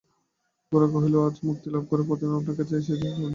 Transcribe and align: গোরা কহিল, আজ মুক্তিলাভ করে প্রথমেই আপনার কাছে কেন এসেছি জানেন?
গোরা 0.71 0.87
কহিল, 0.93 1.15
আজ 1.27 1.35
মুক্তিলাভ 1.47 1.83
করে 1.89 2.03
প্রথমেই 2.09 2.37
আপনার 2.39 2.55
কাছে 2.57 2.71
কেন 2.71 2.79
এসেছি 2.79 2.93
জানেন? 3.01 3.29